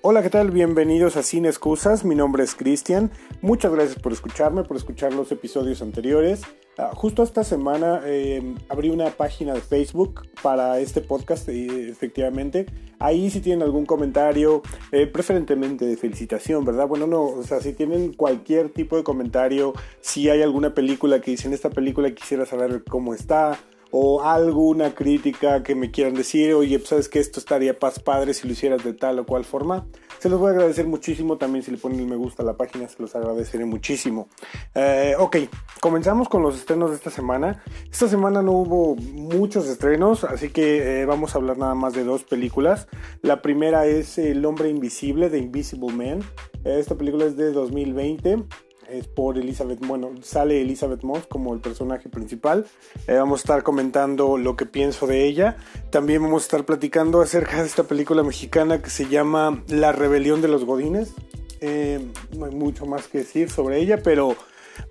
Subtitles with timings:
[0.00, 0.52] Hola, ¿qué tal?
[0.52, 2.04] Bienvenidos a Sin Excusas.
[2.04, 3.10] Mi nombre es Cristian.
[3.42, 6.42] Muchas gracias por escucharme, por escuchar los episodios anteriores.
[6.78, 12.66] Uh, justo esta semana eh, abrí una página de Facebook para este podcast, eh, efectivamente.
[13.00, 16.86] Ahí si tienen algún comentario, eh, preferentemente de felicitación, ¿verdad?
[16.86, 21.32] Bueno, no, o sea, si tienen cualquier tipo de comentario, si hay alguna película que
[21.32, 23.58] dicen esta película quisiera saber cómo está,
[23.90, 28.34] o alguna crítica que me quieran decir, oye, pues sabes que esto estaría paz padre
[28.34, 29.86] si lo hicieras de tal o cual forma.
[30.18, 32.56] Se los voy a agradecer muchísimo, también si le ponen el me gusta a la
[32.56, 34.28] página, se los agradeceré muchísimo.
[34.74, 35.36] Eh, ok,
[35.80, 37.62] comenzamos con los estrenos de esta semana.
[37.90, 42.02] Esta semana no hubo muchos estrenos, así que eh, vamos a hablar nada más de
[42.02, 42.88] dos películas.
[43.22, 46.20] La primera es El hombre invisible de Invisible Man.
[46.64, 48.44] Esta película es de 2020
[48.88, 52.66] es por Elizabeth, bueno, sale Elizabeth Moss como el personaje principal.
[53.06, 55.56] Eh, vamos a estar comentando lo que pienso de ella.
[55.90, 60.40] También vamos a estar platicando acerca de esta película mexicana que se llama La Rebelión
[60.40, 61.12] de los Godines.
[61.60, 64.36] Eh, no hay mucho más que decir sobre ella, pero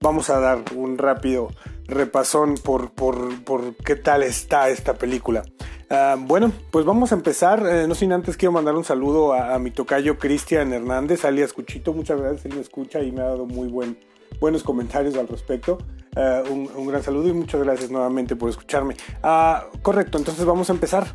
[0.00, 1.48] vamos a dar un rápido
[1.86, 5.44] repasón por, por, por qué tal está esta película.
[5.88, 7.64] Uh, bueno, pues vamos a empezar.
[7.66, 11.92] Eh, no sin antes quiero mandar un saludo a, mi tocayo Cristian Hernández, alias Cuchito.
[11.92, 13.98] Muchas gracias, él me escucha y me ha dado muy buen,
[14.40, 15.78] buenos comentarios al respecto.
[16.16, 18.96] Uh, un, gran saludo y muchas gracias nuevamente por escucharme.
[19.22, 21.14] Uh, correcto, entonces vamos a empezar.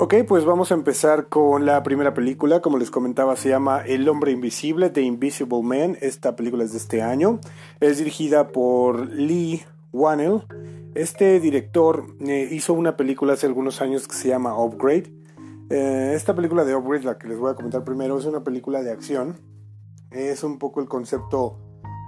[0.00, 2.60] Ok, pues vamos a empezar con la primera película.
[2.60, 5.98] Como les comentaba, se llama El hombre invisible, The Invisible Man.
[6.00, 7.40] Esta película es de este año.
[7.80, 10.44] Es dirigida por Lee Wannell.
[10.94, 15.12] Este director eh, hizo una película hace algunos años que se llama Upgrade.
[15.68, 18.82] Eh, esta película de Upgrade, la que les voy a comentar primero, es una película
[18.82, 19.40] de acción.
[20.12, 21.58] Es un poco el concepto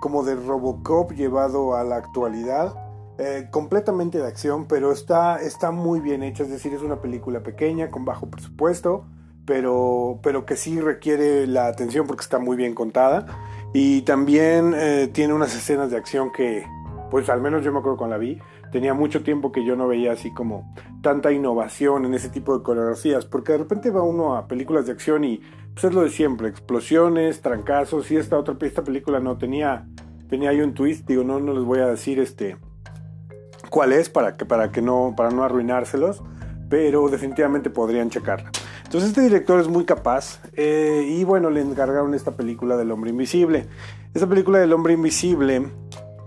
[0.00, 2.72] como de Robocop llevado a la actualidad.
[3.22, 7.42] Eh, completamente de acción, pero está, está muy bien hecha, es decir, es una película
[7.42, 9.04] pequeña, con bajo presupuesto,
[9.44, 13.26] pero, pero que sí requiere la atención porque está muy bien contada.
[13.74, 16.64] Y también eh, tiene unas escenas de acción que,
[17.10, 18.38] pues al menos yo me acuerdo cuando la vi,
[18.72, 22.64] tenía mucho tiempo que yo no veía así como tanta innovación en ese tipo de
[22.64, 25.42] coreografías, porque de repente va uno a películas de acción y
[25.74, 29.86] pues es lo de siempre, explosiones, trancazos, y esta otra esta película no tenía,
[30.30, 32.56] tenía ahí un twist, digo, no, no les voy a decir este
[33.70, 36.22] cuál es para que, para que no, para no arruinárselos,
[36.68, 38.50] pero definitivamente podrían checarla.
[38.84, 43.10] Entonces este director es muy capaz eh, y bueno, le encargaron esta película del hombre
[43.10, 43.68] invisible.
[44.12, 45.70] Esta película del hombre invisible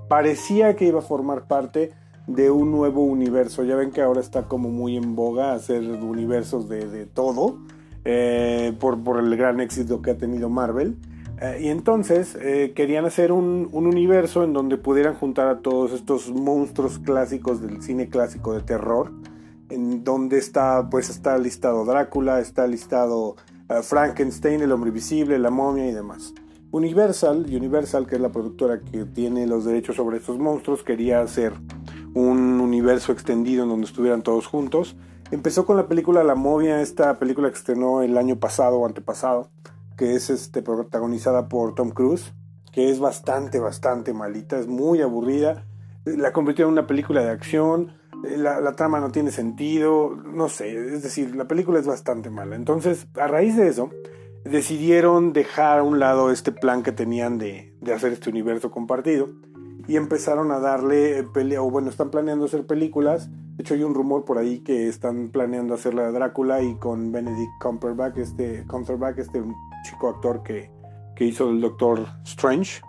[0.07, 1.91] parecía que iba a formar parte
[2.27, 3.63] de un nuevo universo.
[3.63, 7.59] Ya ven que ahora está como muy en boga hacer universos de, de todo
[8.05, 10.97] eh, por, por el gran éxito que ha tenido Marvel.
[11.43, 15.91] Eh, y entonces eh, querían hacer un, un, universo en donde pudieran juntar a todos
[15.91, 19.11] estos monstruos clásicos del cine clásico de terror,
[19.67, 23.35] en donde está, pues está listado Drácula, está listado
[23.69, 26.33] uh, Frankenstein, el hombre visible, la momia y demás.
[26.71, 31.51] Universal, Universal, que es la productora que tiene los derechos sobre estos monstruos, quería hacer
[32.13, 34.95] un universo extendido en donde estuvieran todos juntos.
[35.29, 39.49] Empezó con la película La momia, esta película que estrenó el año pasado o antepasado
[39.95, 42.33] que es este, protagonizada por Tom Cruise,
[42.71, 45.65] que es bastante, bastante malita, es muy aburrida.
[46.05, 47.93] La convirtió en una película de acción,
[48.23, 52.55] la, la, trama no tiene sentido, no sé, es decir, la película es bastante mala.
[52.55, 53.89] Entonces, a raíz de eso,
[54.43, 59.29] decidieron dejar a un lado este plan que tenían de, de hacer este universo compartido
[59.87, 63.29] y empezaron a darle pelea, o bueno, están planeando hacer películas.
[63.55, 66.75] De hecho, hay un rumor por ahí que están planeando hacer la de Drácula y
[66.75, 69.43] con Benedict Cumberbatch, este, Cumberbatch, este
[69.83, 70.71] chico actor que,
[71.15, 72.81] que hizo el Doctor Strange,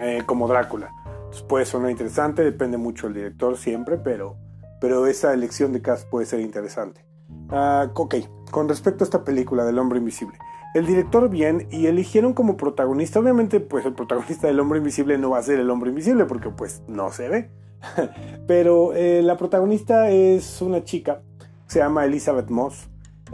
[0.00, 0.92] eh, como Drácula.
[1.06, 4.36] Entonces puede sonar interesante, depende mucho del director siempre, pero,
[4.80, 7.04] pero esa elección de cast puede ser interesante.
[7.50, 8.16] Uh, ok,
[8.50, 10.38] con respecto a esta película del hombre invisible.
[10.74, 15.30] El director bien y eligieron como protagonista, obviamente pues el protagonista del hombre invisible no
[15.30, 17.50] va a ser el hombre invisible porque pues no se ve.
[18.46, 21.22] Pero eh, la protagonista es una chica,
[21.66, 22.88] se llama Elizabeth Moss.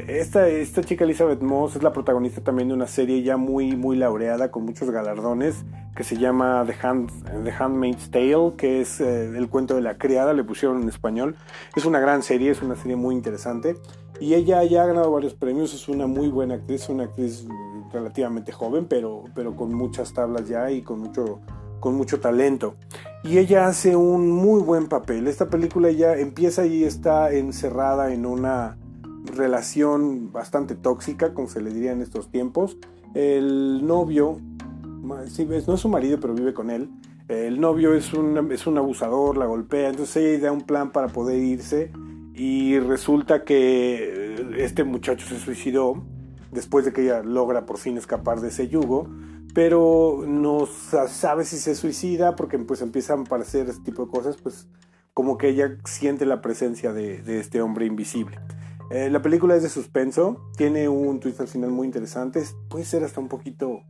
[0.07, 3.97] Esta, esta chica Elizabeth Moss es la protagonista también de una serie ya muy, muy
[3.97, 5.65] laureada con muchos galardones
[5.97, 9.99] que se llama The, Hand, The Handmaid's Tale, que es eh, el cuento de la
[9.99, 11.35] criada, le pusieron en español.
[11.75, 13.77] Es una gran serie, es una serie muy interesante.
[14.21, 17.47] Y ella ya ha ganado varios premios, es una muy buena actriz, una actriz
[17.93, 21.41] relativamente joven, pero, pero con muchas tablas ya y con mucho,
[21.81, 22.77] con mucho talento.
[23.25, 25.27] Y ella hace un muy buen papel.
[25.27, 28.77] Esta película ya empieza y está encerrada en una
[29.35, 32.77] relación bastante tóxica, como se le diría en estos tiempos.
[33.15, 34.41] El novio
[35.29, 36.91] sí, no es su marido, pero vive con él.
[37.29, 41.09] El novio es un, es un abusador, la golpea, entonces ella da un plan para
[41.09, 41.93] poder irse
[42.35, 46.03] y resulta que este muchacho se suicidó
[46.53, 49.09] después de que ella logra por fin escapar de ese yugo,
[49.55, 54.37] pero no sabe si se suicida porque pues empiezan a aparecer este tipo de cosas,
[54.37, 54.67] pues
[55.13, 58.39] como que ella siente la presencia de, este hombre invisible.
[58.91, 63.05] Eh, la película es de suspenso, tiene un twist al final muy interesante, puede ser
[63.05, 63.83] hasta un poquito,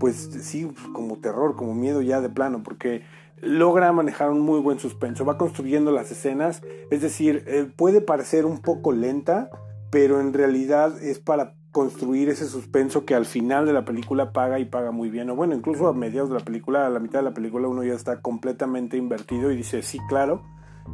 [0.00, 3.02] pues sí, como terror, como miedo ya de plano, porque
[3.42, 8.46] logra manejar un muy buen suspenso, va construyendo las escenas, es decir, eh, puede parecer
[8.46, 9.50] un poco lenta,
[9.90, 14.58] pero en realidad es para construir ese suspenso que al final de la película paga
[14.58, 15.30] y paga muy bien.
[15.30, 17.84] O bueno, incluso a mediados de la película, a la mitad de la película, uno
[17.84, 20.42] ya está completamente invertido y dice, sí, claro,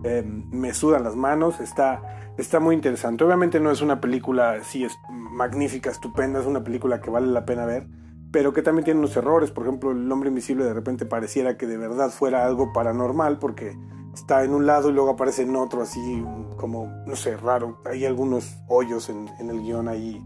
[0.02, 3.24] em, me sudan las manos, está, está muy interesante.
[3.24, 7.44] Obviamente no es una película, sí, es magnífica, estupenda, es una película que vale la
[7.44, 7.86] pena ver,
[8.32, 9.50] pero que también tiene unos errores.
[9.50, 13.76] Por ejemplo, el hombre invisible de repente pareciera que de verdad fuera algo paranormal porque
[14.14, 16.24] está en un lado y luego aparece en otro, así
[16.56, 17.80] como, no sé, raro.
[17.84, 20.24] Hay algunos hoyos en, el guion ahí,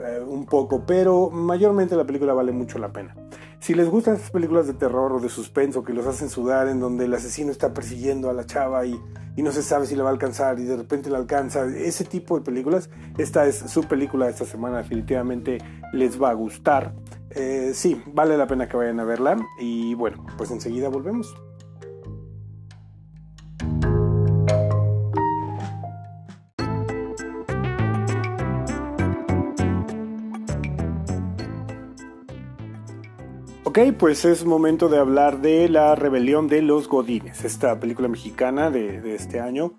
[0.00, 3.14] eh, un poco, pero mayormente la película vale mucho la pena.
[3.60, 6.80] Si les gustan estas películas de terror o de suspenso que los hacen sudar, en
[6.80, 8.98] donde el asesino está persiguiendo a la chava y,
[9.36, 12.38] no se sabe si la va a alcanzar y de repente la alcanza, ese tipo
[12.38, 15.58] de películas, esta es su película de esta semana, definitivamente
[15.92, 16.94] les va a gustar.
[17.30, 21.36] Eh, sí, vale la pena que vayan a verla y bueno, pues enseguida volvemos.
[33.68, 38.70] Ok, pues es momento de hablar de La Rebelión de los Godines, esta película mexicana
[38.70, 39.74] de, este año.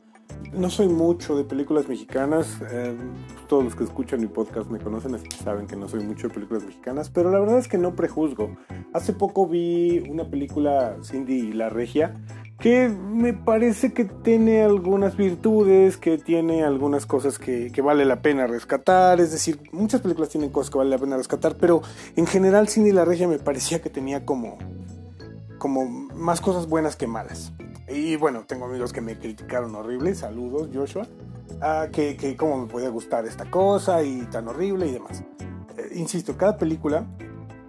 [0.53, 2.95] No soy mucho de películas mexicanas, eh,
[3.47, 6.65] todos los que escuchan mi podcast me conocen, saben que no soy mucho de películas
[6.65, 8.55] mexicanas, pero la verdad es que no prejuzgo.
[8.93, 12.13] Hace poco vi una película, Cindy la Regia,
[12.59, 18.47] que me parece que tiene algunas virtudes, que tiene algunas cosas que, vale la pena
[18.47, 21.81] rescatar, es decir, muchas películas tienen cosas que vale la pena rescatar, pero
[22.17, 24.57] en general Cindy la Regia me parecía que tenía como,
[25.57, 27.53] como más cosas buenas que malas.
[27.87, 31.07] Y bueno, tengo amigos que me criticaron horrible, saludos Joshua,
[31.61, 35.23] ah, que, que cómo me podía gustar esta cosa y tan horrible y demás.
[35.77, 37.07] Eh, insisto, cada película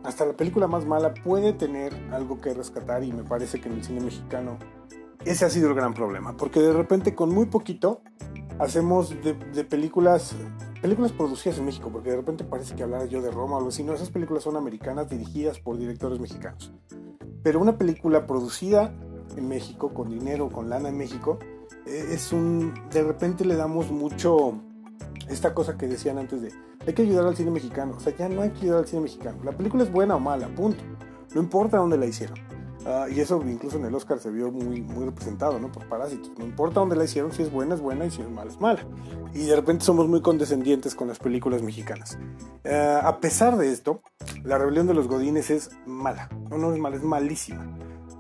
[0.03, 3.75] hasta la película más mala puede tener algo que rescatar y me parece que en
[3.77, 4.59] el cine mexicano
[5.25, 8.03] ese ha sido el gran problema, porque de repente con muy poquito
[8.59, 10.35] hacemos de, películas,
[10.81, 13.69] películas producidas en México, porque de repente parece que hablara yo de Roma o algo
[13.69, 16.73] así, no, esas películas son americanas dirigidas por directores mexicanos.
[17.43, 18.95] Pero una película producida
[19.37, 21.39] en México, con dinero, con lana en México,
[21.87, 24.61] eh, es un, de repente le damos mucho,
[25.29, 26.53] esta cosa que decían antes de,
[26.87, 29.03] hay que ayudar al cine mexicano, o sea, ya no hay que ayudar al cine
[29.03, 30.83] mexicano, la película es buena o mala, punto,
[31.35, 32.39] no importa dónde la hicieron
[32.87, 35.71] Ah, y eso incluso en el Oscar se vio muy, muy representado, ¿no?
[35.71, 36.33] Por Parásitos.
[36.39, 38.61] No importa dónde la hicieron, si es buena es buena y si es mala es
[38.61, 38.81] mala.
[39.35, 42.19] Y de repente somos muy condescendientes con las películas mexicanas.
[42.65, 44.03] Ah, a pesar de esto,
[44.45, 46.31] La Rebelión de los Godines es mala.
[46.49, 47.77] No, no es mala, es malísima.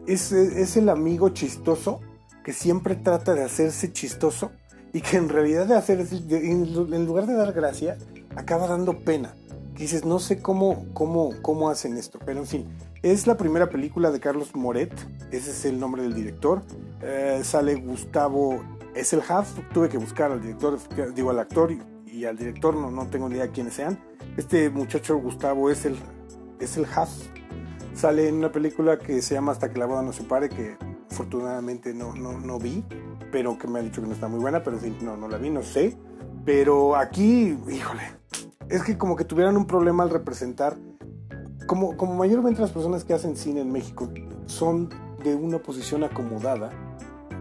[0.06, 2.00] Es, es el amigo chistoso
[2.44, 4.50] que siempre trata de hacerse chistoso
[4.92, 7.96] y que en realidad de hacer, en lugar de dar gracia,
[8.37, 9.35] acaba dando pena.
[9.75, 12.67] Dices, no sé cómo, cómo, cómo hacen esto, pero en fin
[13.03, 14.93] es la primera película de Carlos Moret,
[15.31, 16.63] ese es el nombre del director.
[17.03, 18.63] Eh, sale Gustavo
[18.94, 20.79] Esselhaf, tuve que buscar al director,
[21.15, 21.72] digo al actor
[22.06, 23.99] y, al director, no, no tengo ni idea quiénes sean.
[24.37, 25.96] Este muchacho Gustavo Essel,
[26.58, 27.08] Esselhaf
[27.94, 30.77] sale en una película que se llama Hasta que la boda no se pare, que
[31.10, 32.84] afortunadamente no, no, no vi,
[33.32, 35.39] pero que me ha dicho que no está muy buena, pero en no, no la
[35.39, 35.96] vi, no sé.
[36.44, 38.19] Pero aquí, híjole,
[38.70, 40.77] es que como que tuvieran un problema al representar
[41.67, 44.08] como, como mayormente las personas que hacen cine en México
[44.46, 44.89] son
[45.22, 46.70] de una posición acomodada,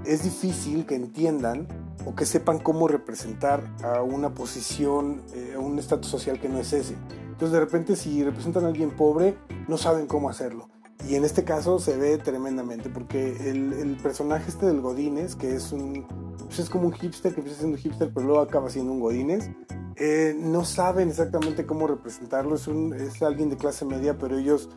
[0.05, 1.67] es difícil que entiendan
[2.05, 6.59] o que sepan cómo representar a una posición, eh, a un estatus social que no
[6.59, 6.95] es ese.
[7.23, 10.69] Entonces de repente si representan a alguien pobre, no saben cómo hacerlo.
[11.07, 15.71] Y en este caso se ve tremendamente, porque el, personaje este del Godínez, que es
[15.71, 16.05] un...
[16.45, 19.49] Pues es como un hipster que empieza siendo hipster, pero luego acaba siendo un Godínez
[19.99, 22.55] eh, no saben exactamente cómo representarlo.
[22.55, 24.69] Es, alguien de clase media, pero ellos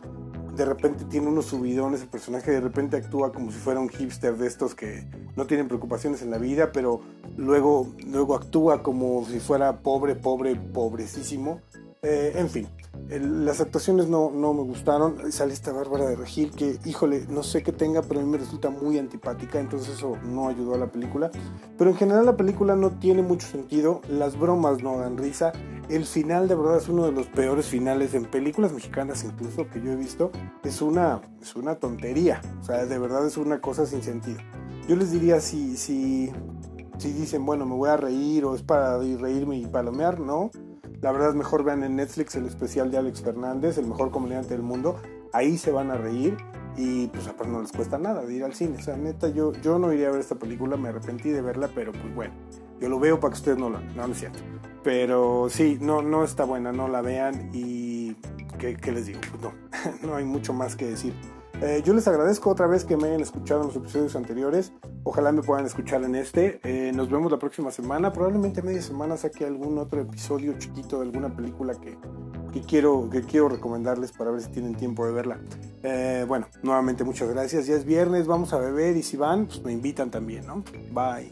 [0.55, 2.01] de repente tienen unos subidones.
[2.01, 5.67] El personaje de repente actúa como si fuera un hipster de estos que no tienen
[5.67, 7.01] preocupaciones en la vida, pero
[7.37, 11.61] luego, luego actúa como si fuera pobre, pobre, pobrecísimo.
[12.01, 12.67] Eh, en fin,
[13.09, 15.31] las actuaciones no, no, me gustaron.
[15.31, 18.37] Sale esta Bárbara de Regil que, híjole, no sé qué tenga, pero a mí me
[18.37, 21.29] resulta muy antipática, entonces eso no ayudó a la película.
[21.77, 25.53] Pero en general la película no tiene mucho sentido, las bromas no dan risa,
[25.89, 29.81] el final de verdad es uno de los peores finales en películas mexicanas incluso que
[29.81, 30.31] yo he visto.
[30.63, 32.41] Es una, es una tontería.
[32.61, 34.39] O sea, de verdad es una cosa sin sentido.
[34.87, 36.31] Yo les diría si, si,
[36.97, 40.51] si dicen, bueno, me voy a reír o es para reírme y palomear, no.
[41.03, 44.63] La verdad mejor vean en Netflix el especial de Alex Fernández, el mejor comediante del
[44.63, 44.95] mundo.
[45.33, 46.37] Ahí se van a reír
[46.77, 48.77] y pues aparte no les cuesta nada de ir al cine.
[48.77, 51.69] O sea, neta, yo, yo no iría a ver esta película, me arrepentí de verla,
[51.75, 52.33] pero pues bueno,
[52.79, 54.39] yo lo veo para que ustedes no lo no, no es cierto.
[54.81, 58.13] Pero sí, no, no está buena, no la vean y
[58.57, 59.19] ¿qué, qué les digo?
[59.29, 59.51] Pues no,
[60.07, 61.13] no hay mucho más que decir.
[61.61, 64.73] Eh, yo les agradezco otra vez que me hayan escuchado en los episodios anteriores.
[65.03, 66.59] Ojalá me puedan escuchar en este.
[66.63, 68.11] Eh, nos vemos la próxima semana.
[68.11, 71.97] Probablemente media semana saque algún otro episodio chiquito de alguna película que,
[72.51, 75.39] que quiero, que quiero recomendarles para ver si tienen tiempo de verla.
[75.83, 77.67] Eh, bueno, nuevamente muchas gracias.
[77.67, 80.63] Ya es viernes, vamos a beber y si van, pues me invitan también, ¿no?
[80.91, 81.31] Bye.